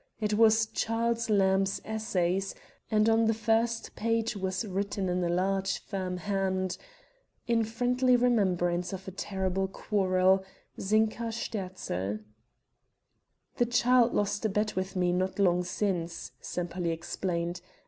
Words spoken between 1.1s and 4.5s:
Lamb's Essays, and on the first page